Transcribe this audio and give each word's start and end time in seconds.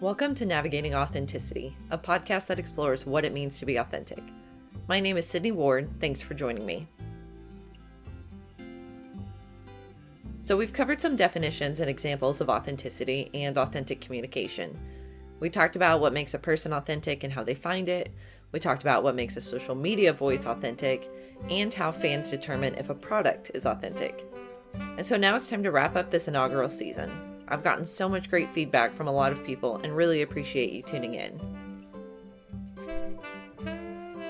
Welcome 0.00 0.34
to 0.36 0.46
Navigating 0.46 0.94
Authenticity, 0.94 1.76
a 1.90 1.98
podcast 1.98 2.46
that 2.46 2.58
explores 2.58 3.04
what 3.04 3.26
it 3.26 3.34
means 3.34 3.58
to 3.58 3.66
be 3.66 3.76
authentic. 3.76 4.22
My 4.88 4.98
name 4.98 5.18
is 5.18 5.28
Sydney 5.28 5.52
Ward. 5.52 5.90
Thanks 6.00 6.22
for 6.22 6.32
joining 6.32 6.64
me. 6.64 6.88
So, 10.38 10.56
we've 10.56 10.72
covered 10.72 11.02
some 11.02 11.16
definitions 11.16 11.80
and 11.80 11.90
examples 11.90 12.40
of 12.40 12.48
authenticity 12.48 13.30
and 13.34 13.58
authentic 13.58 14.00
communication. 14.00 14.74
We 15.38 15.50
talked 15.50 15.76
about 15.76 16.00
what 16.00 16.14
makes 16.14 16.32
a 16.32 16.38
person 16.38 16.72
authentic 16.72 17.22
and 17.22 17.30
how 17.30 17.44
they 17.44 17.54
find 17.54 17.86
it. 17.90 18.10
We 18.52 18.58
talked 18.58 18.80
about 18.80 19.02
what 19.02 19.14
makes 19.14 19.36
a 19.36 19.42
social 19.42 19.74
media 19.74 20.14
voice 20.14 20.46
authentic 20.46 21.10
and 21.50 21.74
how 21.74 21.92
fans 21.92 22.30
determine 22.30 22.74
if 22.76 22.88
a 22.88 22.94
product 22.94 23.50
is 23.52 23.66
authentic. 23.66 24.26
And 24.96 25.06
so 25.06 25.18
now 25.18 25.36
it's 25.36 25.46
time 25.46 25.62
to 25.62 25.70
wrap 25.70 25.94
up 25.94 26.10
this 26.10 26.26
inaugural 26.26 26.70
season. 26.70 27.29
I've 27.50 27.64
gotten 27.64 27.84
so 27.84 28.08
much 28.08 28.30
great 28.30 28.52
feedback 28.54 28.94
from 28.94 29.08
a 29.08 29.12
lot 29.12 29.32
of 29.32 29.44
people 29.44 29.80
and 29.82 29.96
really 29.96 30.22
appreciate 30.22 30.72
you 30.72 30.82
tuning 30.82 31.14
in. 31.14 31.40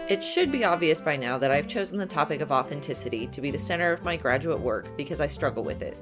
It 0.09 0.24
should 0.24 0.51
be 0.51 0.65
obvious 0.65 1.01
by 1.01 1.16
now 1.16 1.38
that 1.38 1.52
I've 1.52 1.69
chosen 1.69 1.98
the 1.98 2.06
topic 2.06 2.41
of 2.41 2.51
authenticity 2.51 3.28
to 3.28 3.41
be 3.41 3.51
the 3.52 3.59
center 3.59 3.92
of 3.92 4.02
my 4.02 4.16
graduate 4.16 4.59
work 4.59 4.88
because 4.97 5.20
I 5.20 5.28
struggle 5.28 5.62
with 5.62 5.83
it. 5.83 5.97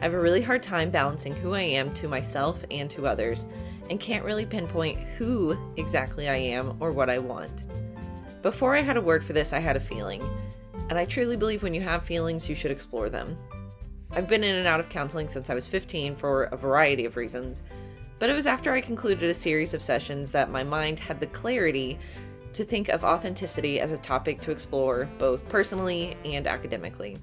I 0.00 0.04
have 0.04 0.14
a 0.14 0.20
really 0.20 0.40
hard 0.40 0.62
time 0.62 0.90
balancing 0.90 1.34
who 1.34 1.52
I 1.52 1.60
am 1.60 1.92
to 1.94 2.08
myself 2.08 2.64
and 2.70 2.90
to 2.90 3.06
others, 3.06 3.44
and 3.90 4.00
can't 4.00 4.24
really 4.24 4.46
pinpoint 4.46 5.00
who 5.18 5.56
exactly 5.76 6.28
I 6.28 6.36
am 6.36 6.76
or 6.80 6.92
what 6.92 7.10
I 7.10 7.18
want. 7.18 7.64
Before 8.40 8.74
I 8.74 8.80
had 8.80 8.96
a 8.96 9.02
word 9.02 9.22
for 9.24 9.32
this, 9.32 9.52
I 9.52 9.58
had 9.58 9.76
a 9.76 9.80
feeling, 9.80 10.22
and 10.88 10.98
I 10.98 11.04
truly 11.04 11.36
believe 11.36 11.62
when 11.62 11.74
you 11.74 11.82
have 11.82 12.04
feelings, 12.04 12.48
you 12.48 12.54
should 12.54 12.70
explore 12.70 13.10
them. 13.10 13.36
I've 14.14 14.28
been 14.28 14.44
in 14.44 14.56
and 14.56 14.66
out 14.66 14.78
of 14.78 14.90
counseling 14.90 15.30
since 15.30 15.48
I 15.48 15.54
was 15.54 15.66
15 15.66 16.16
for 16.16 16.44
a 16.44 16.56
variety 16.56 17.06
of 17.06 17.16
reasons, 17.16 17.62
but 18.18 18.28
it 18.28 18.34
was 18.34 18.46
after 18.46 18.74
I 18.74 18.82
concluded 18.82 19.30
a 19.30 19.32
series 19.32 19.72
of 19.72 19.82
sessions 19.82 20.30
that 20.32 20.50
my 20.50 20.62
mind 20.62 21.00
had 21.00 21.18
the 21.18 21.28
clarity 21.28 21.98
to 22.52 22.62
think 22.62 22.90
of 22.90 23.04
authenticity 23.04 23.80
as 23.80 23.90
a 23.90 23.96
topic 23.96 24.42
to 24.42 24.50
explore 24.50 25.08
both 25.16 25.48
personally 25.48 26.14
and 26.26 26.46
academically. 26.46 27.16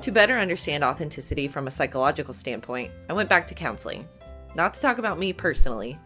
To 0.00 0.10
better 0.10 0.38
understand 0.38 0.82
authenticity 0.82 1.48
from 1.48 1.66
a 1.66 1.70
psychological 1.70 2.32
standpoint, 2.32 2.90
I 3.10 3.12
went 3.12 3.28
back 3.28 3.46
to 3.48 3.54
counseling. 3.54 4.08
Not 4.54 4.72
to 4.72 4.80
talk 4.80 4.96
about 4.96 5.18
me 5.18 5.34
personally. 5.34 5.98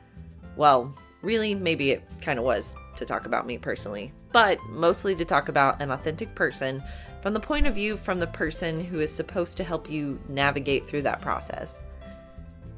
Well, 0.56 0.92
really, 1.22 1.54
maybe 1.54 1.92
it 1.92 2.02
kind 2.20 2.40
of 2.40 2.44
was 2.44 2.74
to 2.96 3.06
talk 3.06 3.26
about 3.26 3.46
me 3.46 3.58
personally, 3.58 4.12
but 4.32 4.58
mostly 4.68 5.14
to 5.14 5.24
talk 5.24 5.48
about 5.48 5.80
an 5.80 5.90
authentic 5.90 6.34
person 6.34 6.82
from 7.22 7.34
the 7.34 7.40
point 7.40 7.66
of 7.66 7.74
view 7.74 7.96
from 7.96 8.20
the 8.20 8.26
person 8.26 8.84
who 8.84 9.00
is 9.00 9.12
supposed 9.12 9.56
to 9.56 9.64
help 9.64 9.90
you 9.90 10.18
navigate 10.28 10.86
through 10.86 11.02
that 11.02 11.20
process. 11.20 11.82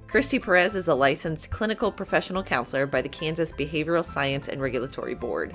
Christy 0.07 0.39
Perez 0.39 0.75
is 0.75 0.89
a 0.89 0.95
licensed 0.95 1.51
clinical 1.51 1.93
professional 1.93 2.43
counselor 2.43 2.87
by 2.87 3.03
the 3.03 3.11
Kansas 3.11 3.53
Behavioral 3.53 4.05
Science 4.05 4.49
and 4.49 4.61
Regulatory 4.63 5.15
Board. 5.15 5.55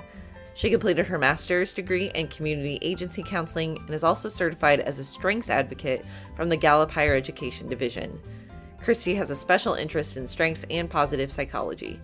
She 0.54 0.70
completed 0.70 1.06
her 1.06 1.18
master's 1.18 1.74
degree 1.74 2.12
in 2.14 2.28
community 2.28 2.78
agency 2.80 3.24
counseling 3.24 3.78
and 3.78 3.90
is 3.90 4.04
also 4.04 4.28
certified 4.28 4.78
as 4.78 5.00
a 5.00 5.04
strengths 5.04 5.50
advocate 5.50 6.06
from 6.36 6.48
the 6.48 6.56
Gallup 6.56 6.92
Higher 6.92 7.16
Education 7.16 7.68
Division. 7.68 8.20
Christy 8.80 9.16
has 9.16 9.32
a 9.32 9.34
special 9.34 9.74
interest 9.74 10.16
in 10.16 10.26
strengths 10.26 10.64
and 10.70 10.88
positive 10.88 11.32
psychology. 11.32 12.00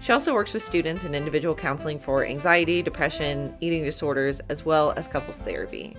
She 0.00 0.12
also 0.12 0.34
works 0.34 0.52
with 0.52 0.62
students 0.62 1.04
in 1.04 1.14
individual 1.14 1.54
counseling 1.54 1.98
for 1.98 2.24
anxiety, 2.24 2.82
depression, 2.82 3.56
eating 3.60 3.82
disorders, 3.84 4.40
as 4.48 4.64
well 4.64 4.92
as 4.96 5.08
couples 5.08 5.40
therapy. 5.40 5.96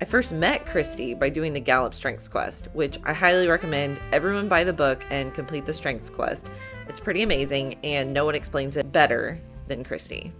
I 0.00 0.06
first 0.06 0.32
met 0.32 0.64
Christy 0.64 1.12
by 1.12 1.28
doing 1.28 1.52
the 1.52 1.60
Gallup 1.60 1.94
Strengths 1.94 2.28
Quest, 2.28 2.68
which 2.72 2.98
I 3.04 3.12
highly 3.12 3.46
recommend 3.46 4.00
everyone 4.12 4.48
buy 4.48 4.64
the 4.64 4.72
book 4.72 5.04
and 5.10 5.34
complete 5.34 5.66
the 5.66 5.74
Strengths 5.74 6.08
Quest. 6.08 6.46
It's 6.88 7.00
pretty 7.00 7.22
amazing, 7.22 7.78
and 7.84 8.14
no 8.14 8.24
one 8.24 8.34
explains 8.34 8.76
it 8.76 8.92
better 8.92 9.38
than 9.68 9.84
Christy. 9.84 10.32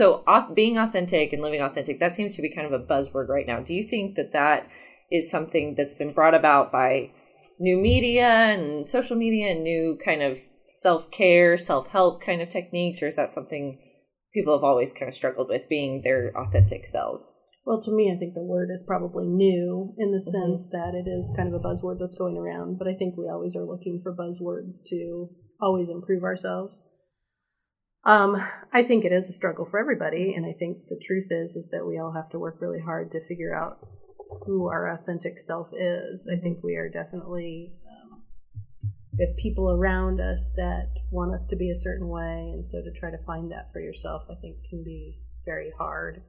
So, 0.00 0.24
off, 0.26 0.54
being 0.54 0.78
authentic 0.78 1.34
and 1.34 1.42
living 1.42 1.60
authentic, 1.60 2.00
that 2.00 2.12
seems 2.12 2.34
to 2.34 2.40
be 2.40 2.48
kind 2.48 2.66
of 2.66 2.72
a 2.72 2.82
buzzword 2.82 3.28
right 3.28 3.46
now. 3.46 3.60
Do 3.60 3.74
you 3.74 3.84
think 3.84 4.16
that 4.16 4.32
that 4.32 4.66
is 5.12 5.30
something 5.30 5.74
that's 5.74 5.92
been 5.92 6.14
brought 6.14 6.34
about 6.34 6.72
by 6.72 7.10
new 7.58 7.76
media 7.76 8.26
and 8.26 8.88
social 8.88 9.14
media 9.14 9.48
and 9.50 9.62
new 9.62 9.98
kind 10.02 10.22
of 10.22 10.38
self 10.64 11.10
care, 11.10 11.58
self 11.58 11.88
help 11.88 12.22
kind 12.22 12.40
of 12.40 12.48
techniques, 12.48 13.02
or 13.02 13.08
is 13.08 13.16
that 13.16 13.28
something 13.28 13.78
people 14.32 14.54
have 14.54 14.64
always 14.64 14.90
kind 14.90 15.06
of 15.10 15.14
struggled 15.14 15.50
with 15.50 15.68
being 15.68 16.00
their 16.02 16.32
authentic 16.34 16.86
selves? 16.86 17.30
Well, 17.66 17.82
to 17.82 17.92
me, 17.92 18.10
I 18.10 18.18
think 18.18 18.32
the 18.32 18.40
word 18.40 18.70
is 18.74 18.82
probably 18.86 19.26
new 19.26 19.94
in 19.98 20.12
the 20.12 20.16
mm-hmm. 20.16 20.52
sense 20.52 20.70
that 20.72 20.94
it 20.94 21.06
is 21.10 21.34
kind 21.36 21.46
of 21.46 21.60
a 21.60 21.62
buzzword 21.62 21.98
that's 22.00 22.16
going 22.16 22.38
around, 22.38 22.78
but 22.78 22.88
I 22.88 22.94
think 22.94 23.18
we 23.18 23.28
always 23.28 23.54
are 23.54 23.66
looking 23.66 24.00
for 24.02 24.16
buzzwords 24.16 24.78
to 24.88 25.28
always 25.60 25.90
improve 25.90 26.22
ourselves. 26.22 26.86
Um, 28.04 28.36
I 28.72 28.82
think 28.82 29.04
it 29.04 29.12
is 29.12 29.28
a 29.28 29.34
struggle 29.34 29.66
for 29.66 29.78
everybody, 29.78 30.32
and 30.34 30.46
I 30.46 30.52
think 30.58 30.88
the 30.88 30.98
truth 30.98 31.28
is 31.30 31.54
is 31.54 31.68
that 31.70 31.86
we 31.86 31.98
all 31.98 32.12
have 32.12 32.30
to 32.30 32.38
work 32.38 32.56
really 32.60 32.80
hard 32.80 33.12
to 33.12 33.26
figure 33.26 33.54
out 33.54 33.86
who 34.46 34.68
our 34.68 34.88
authentic 34.88 35.38
self 35.38 35.68
is. 35.78 36.26
I 36.32 36.40
think 36.40 36.62
we 36.62 36.76
are 36.76 36.88
definitely 36.88 37.74
um, 37.86 38.22
with 39.18 39.36
people 39.36 39.70
around 39.70 40.18
us 40.18 40.50
that 40.56 40.88
want 41.10 41.34
us 41.34 41.46
to 41.48 41.56
be 41.56 41.70
a 41.70 41.78
certain 41.78 42.08
way, 42.08 42.52
and 42.54 42.64
so 42.64 42.80
to 42.80 42.90
try 42.90 43.10
to 43.10 43.22
find 43.26 43.52
that 43.52 43.70
for 43.70 43.80
yourself, 43.80 44.22
I 44.30 44.34
think 44.40 44.56
can 44.70 44.82
be 44.82 45.18
very 45.44 45.70
hard. 45.76 46.22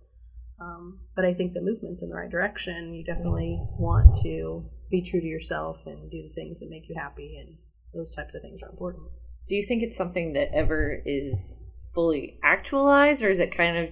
Um, 0.60 1.00
but 1.16 1.24
I 1.24 1.34
think 1.34 1.54
the 1.54 1.62
movement's 1.62 2.02
in 2.02 2.10
the 2.10 2.16
right 2.16 2.30
direction. 2.30 2.94
You 2.94 3.06
definitely 3.06 3.58
want 3.80 4.22
to 4.24 4.70
be 4.92 5.02
true 5.02 5.22
to 5.22 5.26
yourself 5.26 5.78
and 5.86 6.12
do 6.12 6.22
the 6.22 6.34
things 6.36 6.60
that 6.60 6.70
make 6.70 6.90
you 6.90 6.96
happy, 7.00 7.38
and 7.40 7.56
those 7.94 8.12
types 8.12 8.36
of 8.36 8.42
things 8.42 8.62
are 8.62 8.70
important 8.70 9.08
do 9.48 9.56
you 9.56 9.66
think 9.66 9.84
it's 9.84 9.98
something 9.98 10.34
that 10.34 10.50
ever 10.54 11.02
is 11.06 11.58
fully 11.94 12.40
actualized 12.44 13.24
or 13.24 13.30
is 13.30 13.40
it 13.40 13.56
kind 13.56 13.78
of 13.78 13.90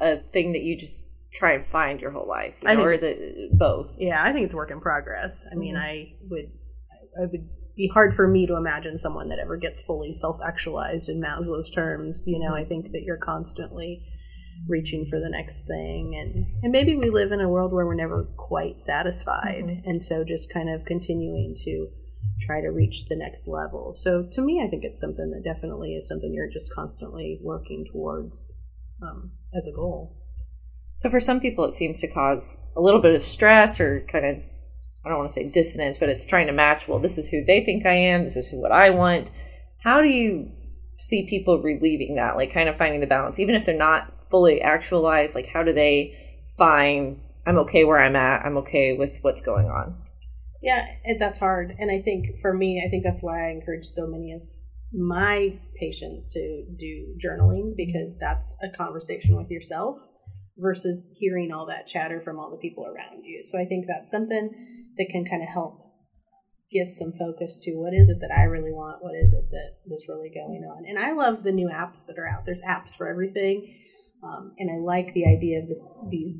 a 0.00 0.22
thing 0.32 0.52
that 0.52 0.62
you 0.62 0.76
just 0.76 1.06
try 1.32 1.52
and 1.52 1.66
find 1.66 2.00
your 2.00 2.10
whole 2.10 2.28
life 2.28 2.54
you 2.62 2.74
know, 2.74 2.82
or 2.82 2.92
is 2.92 3.02
it 3.02 3.56
both 3.58 3.94
yeah 3.98 4.22
i 4.22 4.32
think 4.32 4.44
it's 4.44 4.54
work 4.54 4.70
in 4.70 4.80
progress 4.80 5.44
i 5.50 5.54
mean 5.54 5.74
mm-hmm. 5.74 5.84
i 5.84 6.12
would 6.28 6.50
i 7.18 7.20
would 7.22 7.48
be 7.74 7.88
hard 7.88 8.14
for 8.14 8.28
me 8.28 8.46
to 8.46 8.54
imagine 8.54 8.98
someone 8.98 9.30
that 9.30 9.38
ever 9.38 9.56
gets 9.56 9.82
fully 9.82 10.12
self-actualized 10.12 11.08
in 11.08 11.20
maslow's 11.20 11.70
terms 11.70 12.24
you 12.26 12.38
know 12.38 12.54
i 12.54 12.64
think 12.64 12.92
that 12.92 13.02
you're 13.02 13.16
constantly 13.16 14.04
reaching 14.68 15.06
for 15.08 15.18
the 15.18 15.28
next 15.28 15.66
thing 15.66 16.14
and 16.14 16.46
and 16.62 16.70
maybe 16.70 16.94
we 16.94 17.10
live 17.10 17.32
in 17.32 17.40
a 17.40 17.48
world 17.48 17.72
where 17.72 17.86
we're 17.86 17.94
never 17.94 18.24
quite 18.36 18.80
satisfied 18.82 19.64
mm-hmm. 19.64 19.88
and 19.88 20.04
so 20.04 20.22
just 20.22 20.52
kind 20.52 20.68
of 20.68 20.84
continuing 20.84 21.56
to 21.56 21.88
try 22.40 22.60
to 22.60 22.68
reach 22.68 23.06
the 23.08 23.16
next 23.16 23.46
level. 23.46 23.94
So 23.94 24.28
to 24.32 24.42
me, 24.42 24.62
I 24.64 24.68
think 24.68 24.84
it's 24.84 25.00
something 25.00 25.30
that 25.30 25.44
definitely 25.44 25.94
is 25.94 26.08
something 26.08 26.32
you're 26.32 26.50
just 26.50 26.72
constantly 26.72 27.38
working 27.42 27.86
towards 27.90 28.52
um, 29.02 29.32
as 29.56 29.66
a 29.66 29.72
goal. 29.72 30.16
So 30.96 31.10
for 31.10 31.20
some 31.20 31.40
people, 31.40 31.64
it 31.64 31.74
seems 31.74 32.00
to 32.00 32.08
cause 32.08 32.58
a 32.76 32.80
little 32.80 33.00
bit 33.00 33.14
of 33.14 33.22
stress 33.22 33.80
or 33.80 34.00
kind 34.10 34.26
of, 34.26 34.36
I 35.04 35.08
don't 35.08 35.18
want 35.18 35.30
to 35.30 35.34
say 35.34 35.48
dissonance, 35.48 35.98
but 35.98 36.08
it's 36.08 36.26
trying 36.26 36.46
to 36.46 36.52
match, 36.52 36.86
well, 36.86 36.98
this 36.98 37.18
is 37.18 37.28
who 37.28 37.44
they 37.44 37.64
think 37.64 37.86
I 37.86 37.94
am, 37.94 38.24
this 38.24 38.36
is 38.36 38.48
who 38.48 38.60
what 38.60 38.72
I 38.72 38.90
want. 38.90 39.30
How 39.78 40.00
do 40.00 40.08
you 40.08 40.52
see 40.98 41.26
people 41.28 41.60
relieving 41.60 42.16
that, 42.16 42.36
like 42.36 42.52
kind 42.52 42.68
of 42.68 42.76
finding 42.76 43.00
the 43.00 43.06
balance, 43.06 43.40
even 43.40 43.54
if 43.54 43.64
they're 43.64 43.76
not 43.76 44.12
fully 44.30 44.60
actualized, 44.60 45.34
like 45.34 45.48
how 45.48 45.62
do 45.62 45.72
they 45.72 46.16
find 46.56 47.20
I'm 47.44 47.58
okay 47.58 47.84
where 47.84 47.98
I'm 47.98 48.14
at, 48.14 48.44
I'm 48.44 48.56
okay 48.58 48.96
with 48.96 49.18
what's 49.22 49.42
going 49.42 49.66
on? 49.66 49.96
Yeah, 50.62 50.86
that's 51.18 51.40
hard. 51.40 51.74
And 51.78 51.90
I 51.90 52.00
think 52.00 52.40
for 52.40 52.54
me, 52.54 52.82
I 52.86 52.88
think 52.88 53.02
that's 53.02 53.22
why 53.22 53.48
I 53.48 53.50
encourage 53.50 53.84
so 53.84 54.06
many 54.06 54.32
of 54.32 54.42
my 54.92 55.58
patients 55.78 56.28
to 56.32 56.64
do 56.78 57.16
journaling 57.22 57.74
because 57.76 58.16
that's 58.20 58.54
a 58.62 58.76
conversation 58.76 59.36
with 59.36 59.50
yourself 59.50 59.98
versus 60.56 61.02
hearing 61.18 61.50
all 61.50 61.66
that 61.66 61.88
chatter 61.88 62.20
from 62.20 62.38
all 62.38 62.50
the 62.50 62.58
people 62.58 62.86
around 62.86 63.24
you. 63.24 63.42
So 63.44 63.58
I 63.58 63.64
think 63.64 63.86
that's 63.88 64.10
something 64.10 64.50
that 64.98 65.08
can 65.10 65.24
kind 65.24 65.42
of 65.42 65.48
help 65.48 65.80
give 66.70 66.92
some 66.92 67.12
focus 67.12 67.60
to 67.64 67.72
what 67.72 67.92
is 67.92 68.08
it 68.08 68.18
that 68.20 68.30
I 68.34 68.44
really 68.44 68.72
want? 68.72 69.02
What 69.02 69.14
is 69.14 69.32
it 69.32 69.50
that 69.50 69.78
that's 69.86 70.08
really 70.08 70.30
going 70.30 70.62
on? 70.64 70.84
And 70.86 70.98
I 70.98 71.12
love 71.12 71.42
the 71.42 71.52
new 71.52 71.68
apps 71.68 72.06
that 72.06 72.18
are 72.18 72.28
out. 72.28 72.44
There's 72.46 72.62
apps 72.62 72.96
for 72.96 73.08
everything. 73.08 73.74
Um, 74.22 74.52
and 74.58 74.70
I 74.70 74.78
like 74.78 75.12
the 75.12 75.26
idea 75.26 75.60
of 75.60 75.68
this, 75.68 75.84
these 76.08 76.34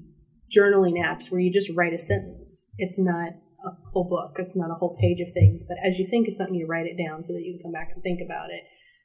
journaling 0.54 1.02
apps 1.02 1.30
where 1.30 1.40
you 1.40 1.52
just 1.52 1.70
write 1.74 1.92
a 1.92 1.98
sentence. 1.98 2.70
It's 2.78 2.98
not 2.98 3.32
a 3.64 3.70
whole 3.92 4.08
book. 4.08 4.36
It's 4.38 4.56
not 4.56 4.70
a 4.70 4.74
whole 4.74 4.96
page 5.00 5.20
of 5.20 5.32
things, 5.32 5.64
but 5.66 5.76
as 5.84 5.98
you 5.98 6.06
think 6.06 6.28
of 6.28 6.34
something, 6.34 6.54
you 6.54 6.66
write 6.66 6.86
it 6.86 6.96
down 6.96 7.22
so 7.22 7.32
that 7.32 7.42
you 7.42 7.54
can 7.54 7.70
come 7.70 7.72
back 7.72 7.90
and 7.94 8.02
think 8.02 8.20
about 8.24 8.50
it. 8.50 8.62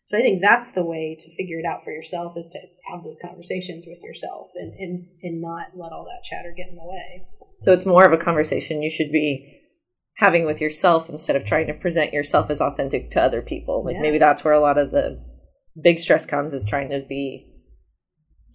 So 0.07 0.17
I 0.17 0.21
think 0.21 0.41
that's 0.41 0.71
the 0.71 0.85
way 0.85 1.17
to 1.19 1.35
figure 1.35 1.59
it 1.59 1.65
out 1.65 1.83
for 1.83 1.91
yourself 1.91 2.37
is 2.37 2.47
to 2.49 2.59
have 2.89 3.03
those 3.03 3.17
conversations 3.21 3.85
with 3.85 4.01
yourself 4.01 4.47
and, 4.55 4.73
and, 4.79 5.05
and 5.21 5.41
not 5.41 5.67
let 5.75 5.91
all 5.91 6.05
that 6.05 6.23
chatter 6.23 6.53
get 6.55 6.69
in 6.69 6.75
the 6.75 6.85
way. 6.85 7.27
So 7.61 7.73
it's 7.73 7.85
more 7.85 8.05
of 8.05 8.13
a 8.13 8.17
conversation 8.17 8.81
you 8.81 8.89
should 8.89 9.11
be 9.11 9.53
having 10.15 10.45
with 10.45 10.61
yourself 10.61 11.09
instead 11.09 11.35
of 11.35 11.45
trying 11.45 11.67
to 11.67 11.73
present 11.73 12.13
yourself 12.13 12.49
as 12.49 12.61
authentic 12.61 13.11
to 13.11 13.21
other 13.21 13.41
people. 13.41 13.83
Like 13.83 13.95
Yeah. 13.95 14.01
maybe 14.01 14.17
that's 14.17 14.43
where 14.43 14.53
a 14.53 14.59
lot 14.61 14.77
of 14.77 14.91
the 14.91 15.23
big 15.81 15.99
stress 15.99 16.25
comes 16.25 16.53
is 16.53 16.65
trying 16.65 16.89
to 16.89 17.05
be 17.07 17.53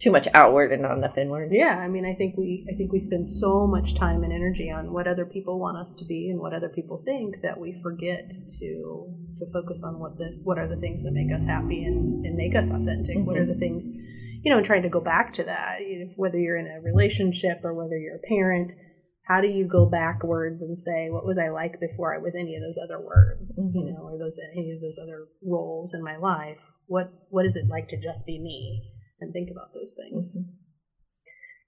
too 0.03 0.11
much 0.11 0.27
outward 0.33 0.71
and 0.73 0.81
not 0.81 0.97
enough 0.97 1.17
inward. 1.17 1.49
Yeah, 1.51 1.77
I 1.77 1.87
mean, 1.87 2.05
I 2.05 2.13
think 2.13 2.35
we 2.37 2.67
I 2.71 2.75
think 2.75 2.91
we 2.91 2.99
spend 2.99 3.27
so 3.27 3.65
much 3.65 3.95
time 3.95 4.23
and 4.23 4.33
energy 4.33 4.69
on 4.69 4.91
what 4.91 5.07
other 5.07 5.25
people 5.25 5.59
want 5.59 5.77
us 5.77 5.95
to 5.95 6.05
be 6.05 6.29
and 6.29 6.39
what 6.39 6.53
other 6.53 6.69
people 6.69 6.97
think 6.97 7.41
that 7.41 7.57
we 7.59 7.79
forget 7.81 8.29
to 8.59 9.13
to 9.39 9.45
focus 9.53 9.81
on 9.83 9.99
what 9.99 10.17
the 10.17 10.39
what 10.43 10.57
are 10.59 10.67
the 10.67 10.77
things 10.77 11.03
that 11.03 11.11
make 11.11 11.31
us 11.33 11.45
happy 11.45 11.83
and, 11.85 12.25
and 12.25 12.35
make 12.35 12.55
us 12.55 12.69
authentic. 12.69 13.17
What 13.19 13.37
are 13.37 13.45
the 13.45 13.55
things, 13.55 13.87
you 14.43 14.51
know, 14.51 14.57
and 14.57 14.65
trying 14.65 14.83
to 14.83 14.89
go 14.89 14.99
back 14.99 15.33
to 15.35 15.43
that. 15.45 15.77
Whether 16.17 16.37
you're 16.37 16.57
in 16.57 16.67
a 16.67 16.81
relationship 16.81 17.61
or 17.63 17.73
whether 17.73 17.97
you're 17.97 18.17
a 18.17 18.27
parent, 18.27 18.73
how 19.25 19.39
do 19.39 19.47
you 19.47 19.65
go 19.65 19.85
backwards 19.85 20.61
and 20.61 20.77
say 20.77 21.09
what 21.09 21.25
was 21.25 21.37
I 21.37 21.49
like 21.49 21.79
before 21.79 22.13
I 22.13 22.17
was 22.17 22.35
any 22.35 22.55
of 22.57 22.61
those 22.61 22.77
other 22.83 22.99
words, 22.99 23.57
you 23.57 23.81
Mhm. 23.81 23.93
know, 23.93 24.03
or 24.09 24.17
those 24.17 24.37
any 24.51 24.71
of 24.71 24.81
those 24.81 24.99
other 25.01 25.27
roles 25.41 25.93
in 25.93 26.03
my 26.03 26.17
life? 26.17 26.59
What 26.87 27.07
what 27.29 27.45
is 27.45 27.55
it 27.55 27.67
like 27.69 27.87
to 27.89 27.97
just 27.97 28.25
be 28.25 28.37
me? 28.39 28.92
And 29.19 29.31
think 29.31 29.49
about 29.51 29.73
those 29.73 29.95
things. 29.95 30.35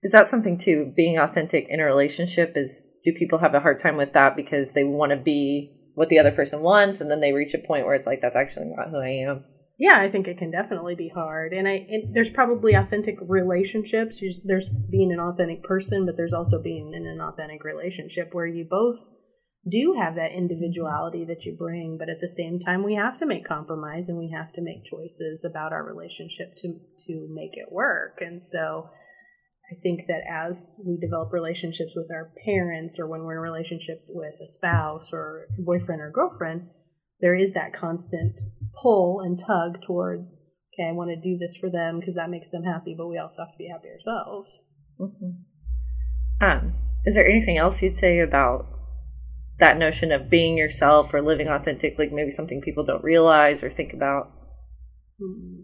Is 0.03 0.11
that 0.11 0.27
something 0.27 0.57
too? 0.57 0.93
Being 0.95 1.17
authentic 1.17 1.67
in 1.69 1.79
a 1.79 1.85
relationship 1.85 2.53
is 2.55 2.87
do 3.03 3.13
people 3.13 3.39
have 3.39 3.53
a 3.53 3.59
hard 3.59 3.79
time 3.79 3.97
with 3.97 4.13
that 4.13 4.35
because 4.35 4.73
they 4.73 4.83
want 4.83 5.11
to 5.11 5.15
be 5.15 5.71
what 5.93 6.09
the 6.09 6.19
other 6.19 6.31
person 6.31 6.61
wants 6.61 6.99
and 6.99 7.09
then 7.09 7.21
they 7.21 7.31
reach 7.31 7.53
a 7.53 7.59
point 7.59 7.85
where 7.85 7.95
it's 7.95 8.07
like 8.07 8.19
that's 8.19 8.35
actually 8.35 8.65
not 8.75 8.89
who 8.89 8.97
I 8.97 9.09
am. 9.29 9.45
yeah 9.79 9.97
i 9.99 10.09
think 10.09 10.27
it 10.27 10.37
can 10.37 10.51
definitely 10.51 10.95
be 10.95 11.09
hard 11.09 11.53
and 11.53 11.67
i 11.67 11.85
and 11.89 12.13
there's 12.13 12.29
probably 12.29 12.73
authentic 12.73 13.15
relationships 13.21 14.19
there's 14.43 14.69
being 14.89 15.11
an 15.13 15.19
authentic 15.19 15.63
person 15.63 16.05
but 16.05 16.17
there's 16.17 16.33
also 16.33 16.61
being 16.61 16.93
in 16.93 17.07
an 17.07 17.21
authentic 17.21 17.63
relationship 17.63 18.33
where 18.33 18.45
you 18.45 18.65
both 18.69 19.07
do 19.69 19.95
have 19.99 20.15
that 20.15 20.31
individuality 20.31 21.25
that 21.25 21.45
you 21.45 21.55
bring 21.57 21.97
but 21.97 22.09
at 22.09 22.21
the 22.21 22.27
same 22.27 22.59
time 22.59 22.83
we 22.83 22.95
have 22.95 23.17
to 23.17 23.25
make 23.25 23.47
compromise 23.47 24.07
and 24.07 24.17
we 24.17 24.29
have 24.29 24.51
to 24.53 24.61
make 24.61 24.85
choices 24.85 25.43
about 25.43 25.73
our 25.73 25.83
relationship 25.83 26.55
to 26.55 26.79
to 27.05 27.27
make 27.33 27.53
it 27.53 27.71
work 27.71 28.19
and 28.21 28.41
so 28.41 28.89
I 29.71 29.75
think 29.81 30.05
that 30.07 30.21
as 30.29 30.75
we 30.85 30.97
develop 30.97 31.33
relationships 31.33 31.93
with 31.95 32.11
our 32.11 32.31
parents 32.45 32.99
or 32.99 33.07
when 33.07 33.21
we're 33.21 33.33
in 33.33 33.37
a 33.39 33.41
relationship 33.41 34.05
with 34.07 34.35
a 34.35 34.47
spouse 34.47 35.11
or 35.11 35.47
boyfriend 35.57 36.01
or 36.01 36.11
girlfriend, 36.11 36.69
there 37.19 37.35
is 37.35 37.53
that 37.53 37.73
constant 37.73 38.39
pull 38.75 39.21
and 39.21 39.39
tug 39.39 39.81
towards, 39.81 40.51
okay, 40.73 40.87
I 40.87 40.91
want 40.91 41.09
to 41.09 41.15
do 41.15 41.37
this 41.39 41.55
for 41.55 41.69
them 41.71 41.99
because 41.99 42.13
that 42.15 42.29
makes 42.29 42.49
them 42.49 42.63
happy, 42.63 42.93
but 42.95 43.07
we 43.07 43.17
also 43.17 43.41
have 43.41 43.53
to 43.53 43.57
be 43.57 43.67
happy 43.67 43.87
ourselves. 43.87 44.59
Um, 46.41 46.73
is 47.05 47.15
there 47.15 47.27
anything 47.27 47.57
else 47.57 47.81
you'd 47.81 47.97
say 47.97 48.19
about 48.19 48.67
that 49.59 49.77
notion 49.77 50.11
of 50.11 50.29
being 50.29 50.57
yourself 50.57 51.13
or 51.13 51.21
living 51.21 51.47
authentic? 51.47 51.97
Like 51.97 52.11
maybe 52.11 52.31
something 52.31 52.61
people 52.61 52.83
don't 52.83 53.03
realize 53.03 53.63
or 53.63 53.69
think 53.69 53.93
about. 53.93 54.31
Hmm. 55.19 55.61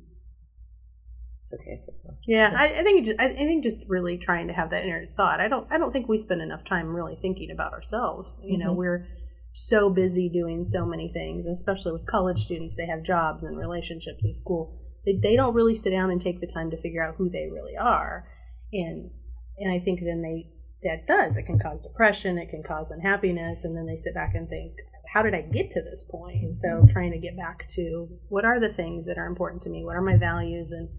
It's 1.43 1.53
okay. 1.53 1.81
Yeah, 2.27 2.53
I, 2.55 2.79
I 2.79 2.83
think 2.83 3.05
just, 3.05 3.19
I, 3.19 3.25
I 3.25 3.35
think 3.35 3.63
just 3.63 3.81
really 3.87 4.17
trying 4.17 4.47
to 4.47 4.53
have 4.53 4.69
that 4.69 4.83
inner 4.83 5.05
thought. 5.17 5.41
I 5.41 5.47
don't 5.47 5.67
I 5.71 5.77
don't 5.77 5.91
think 5.91 6.07
we 6.07 6.17
spend 6.17 6.41
enough 6.41 6.63
time 6.65 6.95
really 6.95 7.15
thinking 7.15 7.51
about 7.51 7.73
ourselves. 7.73 8.39
You 8.43 8.57
know, 8.57 8.73
Mhm. 8.73 8.77
we're 8.77 9.07
so 9.53 9.89
busy 9.89 10.29
doing 10.29 10.65
so 10.65 10.85
many 10.85 11.11
things, 11.11 11.45
and 11.45 11.53
especially 11.53 11.91
with 11.91 12.05
college 12.05 12.45
students, 12.45 12.75
they 12.75 12.85
have 12.85 13.03
jobs 13.03 13.43
and 13.43 13.57
relationships 13.57 14.23
in 14.23 14.33
school. 14.33 14.79
They 15.05 15.19
they 15.21 15.35
don't 15.35 15.53
really 15.53 15.75
sit 15.75 15.89
down 15.89 16.09
and 16.09 16.21
take 16.21 16.39
the 16.39 16.47
time 16.47 16.71
to 16.71 16.77
figure 16.81 17.03
out 17.03 17.15
who 17.17 17.29
they 17.29 17.49
really 17.51 17.75
are, 17.75 18.25
and 18.71 19.11
and 19.57 19.71
I 19.73 19.79
think 19.83 19.99
then 19.99 20.21
they 20.21 20.47
that 20.83 21.05
does 21.07 21.37
it 21.37 21.43
can 21.43 21.59
cause 21.59 21.81
depression, 21.81 22.37
it 22.37 22.49
can 22.49 22.63
cause 22.63 22.91
unhappiness, 22.91 23.63
and 23.63 23.75
then 23.77 23.85
they 23.85 23.97
sit 23.97 24.13
back 24.13 24.33
and 24.35 24.47
think, 24.49 24.73
how 25.13 25.21
did 25.21 25.35
I 25.35 25.41
get 25.41 25.71
to 25.71 25.81
this 25.81 26.05
point? 26.09 26.41
And 26.41 26.55
so 26.55 26.85
trying 26.91 27.11
to 27.11 27.19
get 27.19 27.35
back 27.37 27.67
to 27.75 28.07
what 28.29 28.45
are 28.45 28.59
the 28.59 28.71
things 28.73 29.05
that 29.05 29.17
are 29.17 29.25
important 29.27 29.61
to 29.63 29.69
me, 29.69 29.83
what 29.83 29.95
are 29.95 30.01
my 30.01 30.17
values, 30.17 30.71
and 30.71 30.89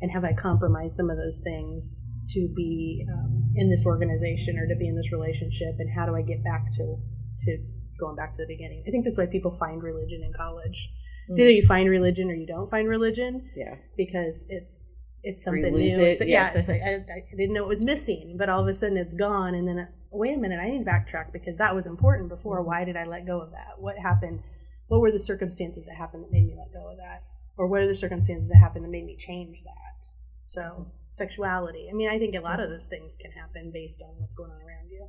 and 0.00 0.10
have 0.10 0.24
I 0.24 0.32
compromised 0.32 0.96
some 0.96 1.10
of 1.10 1.16
those 1.16 1.40
things 1.44 2.08
to 2.34 2.48
be 2.56 3.06
um, 3.12 3.52
in 3.54 3.70
this 3.70 3.86
organization 3.86 4.58
or 4.58 4.66
to 4.66 4.74
be 4.74 4.88
in 4.88 4.96
this 4.96 5.12
relationship? 5.12 5.76
And 5.78 5.88
how 5.94 6.06
do 6.06 6.16
I 6.16 6.22
get 6.22 6.42
back 6.42 6.64
to 6.76 6.96
to 7.42 7.58
going 8.00 8.16
back 8.16 8.34
to 8.34 8.42
the 8.42 8.48
beginning? 8.48 8.82
I 8.86 8.90
think 8.90 9.04
that's 9.04 9.18
why 9.18 9.26
people 9.26 9.56
find 9.58 9.80
religion 9.82 10.22
in 10.24 10.32
college. 10.36 10.90
It's 11.28 11.38
either 11.38 11.50
you 11.50 11.64
find 11.66 11.88
religion 11.88 12.30
or 12.30 12.34
you 12.34 12.46
don't 12.46 12.68
find 12.68 12.88
religion 12.88 13.48
Yeah. 13.54 13.76
because 13.96 14.44
it's 14.48 14.88
it's 15.22 15.44
something 15.44 15.72
new. 15.72 15.78
it, 15.78 16.20
It's, 16.20 16.20
yes. 16.20 16.52
Yeah, 16.54 16.58
it's 16.58 16.68
like 16.68 16.82
I, 16.82 16.94
I 16.94 17.36
didn't 17.36 17.54
know 17.54 17.64
it 17.64 17.68
was 17.68 17.84
missing, 17.84 18.36
but 18.38 18.48
all 18.48 18.60
of 18.60 18.68
a 18.68 18.74
sudden 18.74 18.96
it's 18.96 19.14
gone. 19.14 19.54
And 19.54 19.68
then 19.68 19.78
uh, 19.78 19.86
wait 20.10 20.34
a 20.34 20.36
minute, 20.36 20.58
I 20.60 20.68
need 20.68 20.84
to 20.84 20.90
backtrack 20.90 21.32
because 21.32 21.56
that 21.58 21.74
was 21.74 21.86
important 21.86 22.28
before. 22.28 22.58
Mm-hmm. 22.58 22.66
Why 22.66 22.84
did 22.84 22.96
I 22.96 23.04
let 23.04 23.26
go 23.26 23.40
of 23.40 23.50
that? 23.52 23.78
What 23.78 23.98
happened? 23.98 24.42
What 24.88 25.00
were 25.00 25.12
the 25.12 25.20
circumstances 25.20 25.84
that 25.86 25.96
happened 25.96 26.24
that 26.24 26.32
made 26.32 26.46
me 26.46 26.54
let 26.56 26.72
go 26.72 26.90
of 26.90 26.96
that? 26.98 27.22
Or 27.56 27.66
what 27.66 27.80
are 27.80 27.88
the 27.88 27.94
circumstances 27.94 28.48
that 28.48 28.58
happened 28.58 28.84
that 28.84 28.90
made 28.90 29.06
me 29.06 29.16
change 29.16 29.62
that? 29.64 30.08
So 30.46 30.60
mm-hmm. 30.60 30.82
sexuality. 31.14 31.88
I 31.90 31.94
mean, 31.94 32.08
I 32.08 32.18
think 32.18 32.34
a 32.34 32.40
lot 32.40 32.58
mm-hmm. 32.58 32.62
of 32.62 32.70
those 32.70 32.86
things 32.86 33.16
can 33.20 33.30
happen 33.32 33.70
based 33.72 34.02
on 34.02 34.14
what's 34.18 34.34
going 34.34 34.50
on 34.50 34.60
around 34.60 34.90
you. 34.90 35.08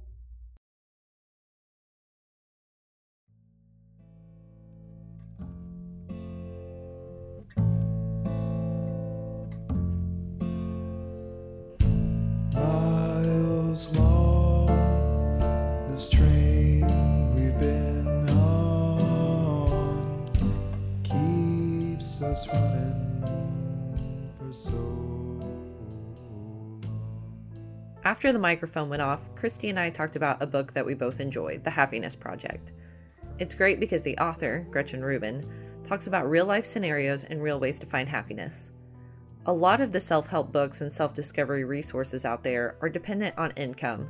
After 28.06 28.32
the 28.32 28.38
microphone 28.38 28.90
went 28.90 29.02
off, 29.02 29.22
Christy 29.34 29.70
and 29.70 29.80
I 29.80 29.90
talked 29.90 30.16
about 30.16 30.40
a 30.40 30.46
book 30.46 30.74
that 30.74 30.86
we 30.86 30.94
both 30.94 31.20
enjoyed, 31.20 31.64
The 31.64 31.72
Happiness 31.72 32.16
Project. 32.16 32.74
It's 33.40 33.56
great 33.56 33.80
because 33.80 34.04
the 34.04 34.20
author, 34.20 34.68
Gretchen 34.70 35.04
Rubin, 35.04 35.52
talks 35.84 36.06
about 36.06 36.30
real 36.30 36.46
life 36.46 36.66
scenarios 36.66 37.24
and 37.24 37.42
real 37.42 37.60
ways 37.60 37.80
to 37.80 37.88
find 37.88 38.08
happiness. 38.08 38.70
A 39.46 39.52
lot 39.52 39.82
of 39.82 39.92
the 39.92 40.00
self 40.00 40.28
help 40.28 40.54
books 40.54 40.80
and 40.80 40.94
self 40.94 41.14
discovery 41.14 41.66
resources 41.66 42.24
out 42.24 42.44
there 42.44 42.78
are 42.80 42.88
dependent 42.88 43.38
on 43.38 43.52
income. 43.52 44.08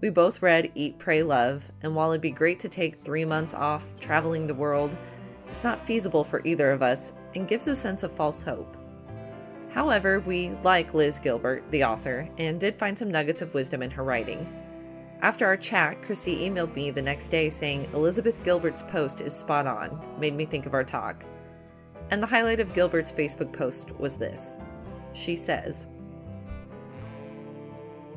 We 0.00 0.08
both 0.08 0.40
read 0.40 0.72
Eat, 0.74 0.98
Pray, 0.98 1.22
Love, 1.22 1.62
and 1.82 1.94
while 1.94 2.10
it'd 2.12 2.22
be 2.22 2.30
great 2.30 2.58
to 2.60 2.68
take 2.70 3.04
three 3.04 3.26
months 3.26 3.52
off 3.52 3.84
traveling 4.00 4.46
the 4.46 4.54
world, 4.54 4.96
it's 5.50 5.62
not 5.62 5.86
feasible 5.86 6.24
for 6.24 6.40
either 6.46 6.70
of 6.70 6.82
us 6.82 7.12
and 7.34 7.46
gives 7.46 7.68
a 7.68 7.74
sense 7.74 8.02
of 8.02 8.12
false 8.12 8.42
hope. 8.42 8.78
However, 9.68 10.20
we 10.20 10.52
like 10.62 10.94
Liz 10.94 11.18
Gilbert, 11.18 11.62
the 11.70 11.84
author, 11.84 12.26
and 12.38 12.58
did 12.58 12.78
find 12.78 12.98
some 12.98 13.10
nuggets 13.10 13.42
of 13.42 13.52
wisdom 13.52 13.82
in 13.82 13.90
her 13.90 14.04
writing. 14.04 14.50
After 15.20 15.44
our 15.44 15.58
chat, 15.58 16.02
Christy 16.02 16.48
emailed 16.48 16.74
me 16.74 16.90
the 16.90 17.02
next 17.02 17.28
day 17.28 17.50
saying 17.50 17.90
Elizabeth 17.92 18.42
Gilbert's 18.42 18.84
post 18.84 19.20
is 19.20 19.34
spot 19.34 19.66
on, 19.66 20.02
made 20.18 20.34
me 20.34 20.46
think 20.46 20.64
of 20.64 20.72
our 20.72 20.84
talk. 20.84 21.24
And 22.10 22.22
the 22.22 22.26
highlight 22.26 22.60
of 22.60 22.72
Gilbert's 22.72 23.12
Facebook 23.12 23.52
post 23.52 23.90
was 23.98 24.16
this. 24.16 24.58
She 25.12 25.34
says, 25.34 25.86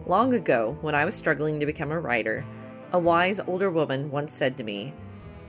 Long 0.06 0.34
ago, 0.34 0.78
when 0.82 0.96
I 0.96 1.06
was 1.06 1.16
struggling 1.16 1.60
to 1.60 1.66
become 1.66 1.92
a 1.92 2.00
writer, 2.00 2.46
a 2.92 3.00
wise 3.00 3.40
older 3.40 3.70
woman 3.70 4.10
once 4.10 4.34
said 4.34 4.58
to 4.58 4.64
me, 4.64 4.94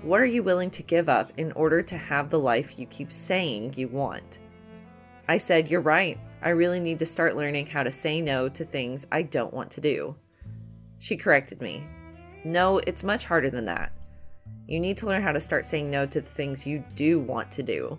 What 0.03 0.21
are 0.21 0.27
you 0.27 0.43
willing 0.43 0.71
to 0.71 0.83
give 0.83 1.09
up 1.09 1.33
in 1.37 1.53
order 1.53 1.83
to 1.83 1.97
have 1.97 2.31
the 2.31 2.39
life 2.39 2.79
you 2.79 2.87
keep 2.87 3.11
saying 3.11 3.75
you 3.77 3.89
want? 3.89 4.39
I 5.29 5.39
said, 5.39 5.69
You're 5.69 5.81
right. 5.81 6.19
I 6.43 6.51
really 6.51 6.81
need 6.81 6.99
to 7.01 7.07
start 7.07 7.37
learning 7.37 7.67
how 7.67 7.83
to 7.83 7.91
say 7.91 8.21
no 8.21 8.49
to 8.51 8.65
things 8.65 9.07
I 9.13 9.23
don't 9.23 9.53
want 9.53 9.71
to 9.73 9.81
do. 9.81 10.17
She 10.99 11.17
corrected 11.17 11.61
me. 11.61 11.87
No, 12.45 12.79
it's 12.79 13.05
much 13.05 13.27
harder 13.27 13.51
than 13.51 13.67
that. 13.67 13.93
You 14.67 14.81
need 14.81 14.97
to 14.99 15.07
learn 15.07 15.23
how 15.23 15.33
to 15.33 15.41
start 15.41 15.67
saying 15.67 15.91
no 15.91 16.07
to 16.07 16.21
the 16.21 16.29
things 16.29 16.67
you 16.67 16.85
do 16.95 17.19
want 17.19 17.51
to 17.53 17.63
do, 17.63 17.99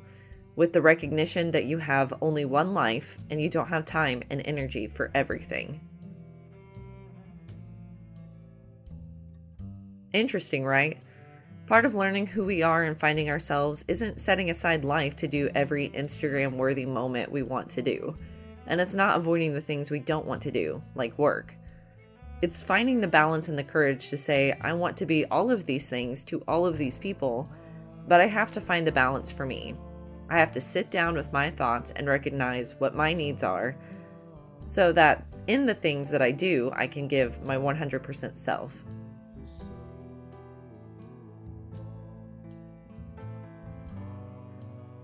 with 0.56 0.74
the 0.74 0.82
recognition 0.82 1.52
that 1.52 1.66
you 1.66 1.78
have 1.78 2.14
only 2.22 2.46
one 2.46 2.74
life 2.74 3.18
and 3.30 3.42
you 3.42 3.50
don't 3.50 3.70
have 3.70 3.86
time 3.86 4.22
and 4.30 4.42
energy 4.46 4.88
for 4.88 5.12
everything. 5.14 5.80
Interesting, 10.14 10.66
right? 10.66 10.98
Part 11.68 11.86
of 11.86 11.96
learning 11.96 12.28
who 12.28 12.44
we 12.44 12.64
are 12.64 12.84
and 12.84 13.00
finding 13.00 13.30
ourselves 13.30 13.86
isn't 13.88 14.20
setting 14.20 14.50
aside 14.50 14.84
life 14.84 15.16
to 15.18 15.28
do 15.28 15.50
every 15.56 15.90
Instagram 15.90 16.58
worthy 16.58 16.86
moment 16.86 17.32
we 17.32 17.44
want 17.44 17.70
to 17.72 17.82
do. 17.82 18.18
And 18.68 18.82
it's 18.82 18.96
not 18.96 19.18
avoiding 19.18 19.54
the 19.54 19.62
things 19.62 19.90
we 19.90 20.00
don't 20.00 20.26
want 20.26 20.42
to 20.42 20.52
do, 20.52 20.84
like 20.96 21.18
work. 21.18 21.56
It's 22.42 22.62
finding 22.62 23.00
the 23.00 23.08
balance 23.08 23.48
and 23.48 23.58
the 23.58 23.64
courage 23.64 24.10
to 24.10 24.18
say, 24.18 24.54
I 24.62 24.74
want 24.74 24.98
to 24.98 25.06
be 25.06 25.26
all 25.26 25.50
of 25.50 25.66
these 25.66 25.88
things 25.88 26.24
to 26.26 26.44
all 26.48 26.66
of 26.66 26.78
these 26.78 26.98
people, 26.98 27.48
but 28.08 28.20
I 28.20 28.28
have 28.28 28.52
to 28.52 28.62
find 28.62 28.86
the 28.86 28.92
balance 28.92 29.32
for 29.32 29.46
me. 29.46 29.76
I 30.32 30.40
have 30.40 30.54
to 30.54 30.62
sit 30.62 30.90
down 30.90 31.16
with 31.16 31.34
my 31.34 31.52
thoughts 31.52 31.92
and 31.94 32.08
recognize 32.08 32.80
what 32.80 32.96
my 32.96 33.14
needs 33.14 33.44
are 33.44 33.76
so 34.64 34.94
that 34.94 35.26
in 35.48 35.66
the 35.66 35.74
things 35.74 36.10
that 36.10 36.22
I 36.22 36.32
do, 36.32 36.72
I 36.74 36.88
can 36.88 37.10
give 37.10 37.44
my 37.44 37.58
100% 37.58 38.38
self. 38.38 38.74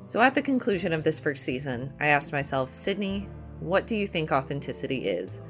So, 0.05 0.21
at 0.21 0.33
the 0.33 0.41
conclusion 0.41 0.93
of 0.93 1.03
this 1.03 1.19
first 1.19 1.43
season, 1.43 1.91
I 1.99 2.07
asked 2.07 2.31
myself, 2.31 2.73
Sydney, 2.73 3.27
what 3.59 3.85
do 3.85 3.97
you 3.97 4.07
think 4.07 4.31
authenticity 4.31 5.09
is? 5.09 5.41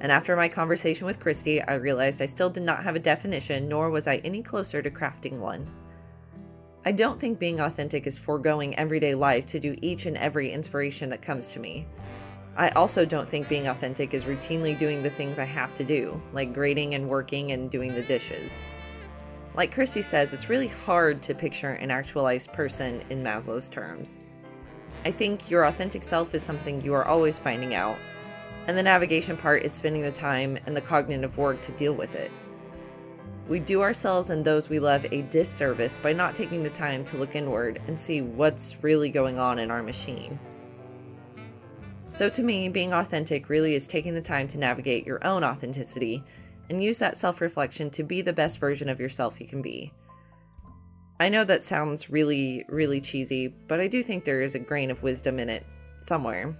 And 0.00 0.10
after 0.10 0.34
my 0.34 0.48
conversation 0.48 1.06
with 1.06 1.20
Christy, 1.20 1.62
I 1.62 1.74
realized 1.74 2.20
I 2.20 2.26
still 2.26 2.50
did 2.50 2.64
not 2.64 2.82
have 2.82 2.96
a 2.96 2.98
definition, 2.98 3.68
nor 3.68 3.90
was 3.90 4.08
I 4.08 4.16
any 4.16 4.42
closer 4.42 4.82
to 4.82 4.90
crafting 4.90 5.38
one. 5.38 5.70
I 6.84 6.90
don't 6.90 7.20
think 7.20 7.38
being 7.38 7.60
authentic 7.60 8.08
is 8.08 8.18
foregoing 8.18 8.76
everyday 8.76 9.14
life 9.14 9.46
to 9.46 9.60
do 9.60 9.76
each 9.80 10.06
and 10.06 10.16
every 10.16 10.50
inspiration 10.50 11.10
that 11.10 11.22
comes 11.22 11.52
to 11.52 11.60
me. 11.60 11.86
I 12.56 12.70
also 12.70 13.04
don't 13.04 13.28
think 13.28 13.48
being 13.48 13.68
authentic 13.68 14.12
is 14.12 14.24
routinely 14.24 14.76
doing 14.76 15.00
the 15.00 15.10
things 15.10 15.38
I 15.38 15.44
have 15.44 15.74
to 15.74 15.84
do, 15.84 16.20
like 16.32 16.52
grading 16.52 16.94
and 16.96 17.08
working 17.08 17.52
and 17.52 17.70
doing 17.70 17.94
the 17.94 18.02
dishes. 18.02 18.60
Like 19.54 19.72
Christy 19.72 20.02
says, 20.02 20.34
it's 20.34 20.48
really 20.48 20.66
hard 20.66 21.22
to 21.22 21.34
picture 21.36 21.70
an 21.70 21.92
actualized 21.92 22.52
person 22.52 23.04
in 23.10 23.22
Maslow's 23.22 23.68
terms. 23.68 24.18
I 25.04 25.12
think 25.12 25.50
your 25.50 25.66
authentic 25.66 26.02
self 26.02 26.34
is 26.34 26.42
something 26.42 26.80
you 26.80 26.94
are 26.94 27.04
always 27.04 27.38
finding 27.38 27.76
out, 27.76 27.96
and 28.66 28.76
the 28.76 28.82
navigation 28.82 29.36
part 29.36 29.62
is 29.62 29.72
spending 29.72 30.02
the 30.02 30.10
time 30.10 30.58
and 30.66 30.74
the 30.74 30.80
cognitive 30.80 31.38
work 31.38 31.60
to 31.62 31.72
deal 31.72 31.94
with 31.94 32.16
it. 32.16 32.32
We 33.48 33.58
do 33.58 33.82
ourselves 33.82 34.30
and 34.30 34.44
those 34.44 34.68
we 34.68 34.78
love 34.78 35.04
a 35.10 35.22
disservice 35.22 35.98
by 35.98 36.12
not 36.12 36.34
taking 36.34 36.62
the 36.62 36.70
time 36.70 37.04
to 37.06 37.16
look 37.16 37.34
inward 37.34 37.82
and 37.86 37.98
see 37.98 38.22
what's 38.22 38.76
really 38.82 39.10
going 39.10 39.38
on 39.38 39.58
in 39.58 39.70
our 39.70 39.82
machine. 39.82 40.38
So, 42.08 42.28
to 42.28 42.42
me, 42.42 42.68
being 42.68 42.92
authentic 42.92 43.48
really 43.48 43.74
is 43.74 43.88
taking 43.88 44.14
the 44.14 44.20
time 44.20 44.46
to 44.48 44.58
navigate 44.58 45.06
your 45.06 45.26
own 45.26 45.42
authenticity 45.42 46.22
and 46.70 46.82
use 46.82 46.98
that 46.98 47.16
self 47.16 47.40
reflection 47.40 47.90
to 47.90 48.02
be 48.02 48.22
the 48.22 48.32
best 48.32 48.58
version 48.60 48.88
of 48.88 49.00
yourself 49.00 49.40
you 49.40 49.48
can 49.48 49.62
be. 49.62 49.92
I 51.18 51.28
know 51.28 51.44
that 51.44 51.62
sounds 51.62 52.10
really, 52.10 52.64
really 52.68 53.00
cheesy, 53.00 53.48
but 53.48 53.80
I 53.80 53.88
do 53.88 54.02
think 54.02 54.24
there 54.24 54.42
is 54.42 54.54
a 54.54 54.58
grain 54.58 54.90
of 54.90 55.02
wisdom 55.02 55.38
in 55.38 55.48
it 55.48 55.64
somewhere. 56.00 56.56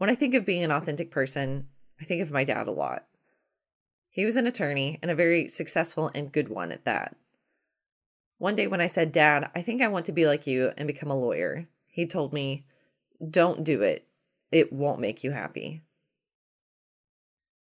When 0.00 0.08
I 0.08 0.14
think 0.14 0.32
of 0.32 0.46
being 0.46 0.64
an 0.64 0.70
authentic 0.70 1.10
person, 1.10 1.68
I 2.00 2.06
think 2.06 2.22
of 2.22 2.30
my 2.30 2.42
dad 2.42 2.66
a 2.66 2.70
lot. 2.70 3.04
He 4.08 4.24
was 4.24 4.34
an 4.36 4.46
attorney 4.46 4.98
and 5.02 5.10
a 5.10 5.14
very 5.14 5.46
successful 5.46 6.10
and 6.14 6.32
good 6.32 6.48
one 6.48 6.72
at 6.72 6.86
that. 6.86 7.16
One 8.38 8.56
day 8.56 8.66
when 8.66 8.80
I 8.80 8.86
said, 8.86 9.12
Dad, 9.12 9.50
I 9.54 9.60
think 9.60 9.82
I 9.82 9.88
want 9.88 10.06
to 10.06 10.12
be 10.12 10.24
like 10.24 10.46
you 10.46 10.72
and 10.78 10.86
become 10.86 11.10
a 11.10 11.20
lawyer, 11.20 11.68
he 11.86 12.06
told 12.06 12.32
me, 12.32 12.64
Don't 13.30 13.62
do 13.62 13.82
it. 13.82 14.06
It 14.50 14.72
won't 14.72 15.02
make 15.02 15.22
you 15.22 15.32
happy. 15.32 15.82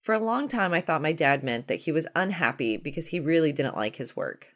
For 0.01 0.15
a 0.15 0.21
long 0.21 0.47
time, 0.47 0.73
I 0.73 0.81
thought 0.81 1.03
my 1.03 1.13
dad 1.13 1.43
meant 1.43 1.67
that 1.67 1.81
he 1.81 1.91
was 1.91 2.07
unhappy 2.15 2.77
because 2.77 3.09
he 3.09 3.19
really 3.19 3.51
didn't 3.51 3.77
like 3.77 3.97
his 3.97 4.15
work. 4.15 4.55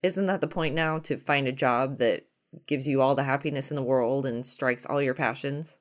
Isn't 0.00 0.26
that 0.26 0.40
the 0.40 0.46
point 0.46 0.76
now 0.76 1.00
to 1.00 1.16
find 1.16 1.48
a 1.48 1.52
job 1.52 1.98
that 1.98 2.28
gives 2.68 2.86
you 2.86 3.00
all 3.00 3.16
the 3.16 3.24
happiness 3.24 3.72
in 3.72 3.74
the 3.74 3.82
world 3.82 4.24
and 4.24 4.46
strikes 4.46 4.86
all 4.86 5.02
your 5.02 5.14
passions? 5.14 5.76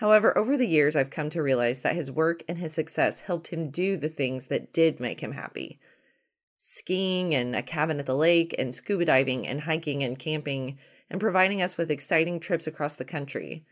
However, 0.00 0.36
over 0.36 0.56
the 0.56 0.66
years, 0.66 0.96
I've 0.96 1.10
come 1.10 1.28
to 1.30 1.42
realize 1.42 1.80
that 1.80 1.94
his 1.94 2.10
work 2.10 2.42
and 2.48 2.56
his 2.56 2.72
success 2.72 3.20
helped 3.20 3.48
him 3.48 3.68
do 3.70 3.98
the 3.98 4.08
things 4.08 4.46
that 4.46 4.72
did 4.72 4.98
make 4.98 5.20
him 5.20 5.32
happy 5.32 5.78
skiing 6.62 7.34
and 7.34 7.56
a 7.56 7.62
cabin 7.62 7.98
at 7.98 8.04
the 8.04 8.14
lake, 8.14 8.54
and 8.58 8.74
scuba 8.74 9.06
diving 9.06 9.48
and 9.48 9.62
hiking 9.62 10.04
and 10.04 10.18
camping, 10.18 10.76
and 11.08 11.18
providing 11.18 11.62
us 11.62 11.78
with 11.78 11.90
exciting 11.90 12.38
trips 12.38 12.66
across 12.66 12.96
the 12.96 13.04
country. 13.04 13.64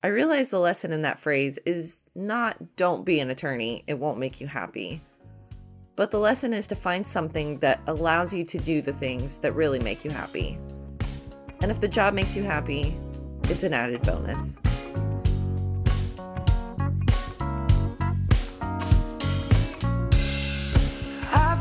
I 0.00 0.06
realize 0.06 0.50
the 0.50 0.60
lesson 0.60 0.92
in 0.92 1.02
that 1.02 1.18
phrase 1.18 1.58
is 1.66 2.02
not 2.14 2.76
don't 2.76 3.04
be 3.04 3.18
an 3.18 3.30
attorney, 3.30 3.82
it 3.88 3.98
won't 3.98 4.20
make 4.20 4.40
you 4.40 4.46
happy. 4.46 5.02
But 5.96 6.12
the 6.12 6.20
lesson 6.20 6.54
is 6.54 6.68
to 6.68 6.76
find 6.76 7.04
something 7.04 7.58
that 7.58 7.80
allows 7.88 8.32
you 8.32 8.44
to 8.44 8.58
do 8.58 8.80
the 8.80 8.92
things 8.92 9.38
that 9.38 9.56
really 9.56 9.80
make 9.80 10.04
you 10.04 10.10
happy. 10.12 10.56
And 11.62 11.72
if 11.72 11.80
the 11.80 11.88
job 11.88 12.14
makes 12.14 12.36
you 12.36 12.44
happy, 12.44 12.96
it's 13.42 13.64
an 13.64 13.74
added 13.74 14.02
bonus. 14.02 14.56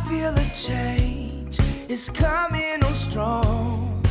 Feel 0.10 0.36
a 0.36 0.50
change 0.56 1.60
is 1.88 2.10
coming 2.10 2.84
on 2.84 2.96
strong. 2.96 4.04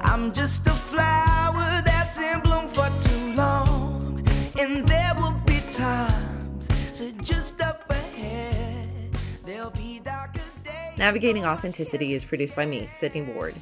I'm 0.00 0.32
just 0.32 0.64
a 0.68 0.70
flower 0.70 1.82
that's 1.84 2.16
in 2.18 2.38
bloom 2.38 2.68
for 2.68 2.88
too 3.02 3.32
long, 3.34 4.24
and 4.60 4.86
there 4.86 5.12
will 5.16 5.34
be 5.46 5.60
times, 5.72 6.68
so 6.92 7.10
just 7.22 7.60
up 7.60 7.82
ahead, 7.90 9.10
there'll 9.44 9.70
be 9.70 9.98
darker 9.98 10.40
days. 10.62 10.96
Navigating 10.96 11.44
Authenticity 11.44 12.12
is 12.12 12.24
produced 12.24 12.54
by 12.54 12.64
me, 12.64 12.88
Sydney 12.92 13.22
Ward. 13.22 13.56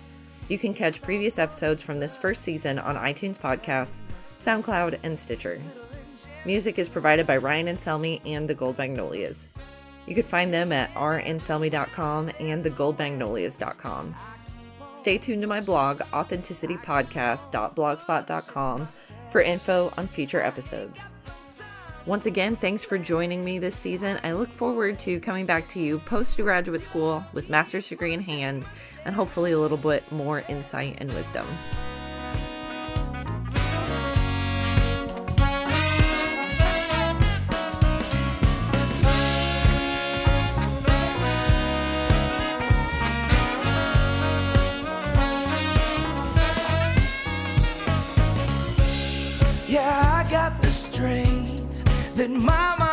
You 0.49 0.59
can 0.59 0.75
catch 0.75 1.01
previous 1.01 1.39
episodes 1.39 1.83
from 1.83 2.01
this 2.01 2.19
first 2.19 2.43
season 2.43 2.79
on 2.79 2.97
iTunes 2.97 3.39
Podcasts, 3.39 4.03
SoundCloud, 4.39 4.99
and 5.05 5.19
Stitcher. 5.19 5.59
Music 6.45 6.79
is 6.79 6.91
provided 6.91 7.27
by 7.27 7.39
Ryan 7.39 7.69
and 7.69 7.79
Anselmi 7.79 8.21
and 8.27 8.47
the 8.47 8.55
Gold 8.55 8.77
Magnolias. 8.77 9.47
You 10.09 10.15
could 10.15 10.27
find 10.27 10.55
them 10.55 10.73
at 10.73 10.95
ranselmi.com 10.95 12.31
and 12.41 12.65
thegoldmagnolias.com. 12.65 14.17
Stay 14.93 15.19
tuned 15.19 15.43
to 15.43 15.49
my 15.49 15.61
blog, 15.61 16.01
authenticitypodcast.blogspot.com, 16.01 18.89
for 19.31 19.43
info 19.43 19.93
on 19.99 20.09
future 20.09 20.41
episodes. 20.41 21.13
Once 22.07 22.25
again, 22.25 22.57
thanks 22.57 22.83
for 22.83 22.97
joining 22.97 23.45
me 23.45 23.59
this 23.59 23.77
season. 23.77 24.19
I 24.25 24.33
look 24.33 24.51
forward 24.51 24.99
to 25.01 25.21
coming 25.21 25.45
back 25.45 25.69
to 25.69 25.79
you 25.79 25.99
post 25.99 26.39
graduate 26.39 26.83
school 26.83 27.23
with 27.35 27.51
master's 27.51 27.87
degree 27.87 28.15
in 28.15 28.23
hand 28.23 28.67
and 29.05 29.15
hopefully 29.15 29.53
a 29.53 29.59
little 29.59 29.77
bit 29.77 30.11
more 30.11 30.41
insight 30.49 30.97
and 30.99 31.13
wisdom. 31.13 31.47
That 52.19 52.31
mama 52.31 52.88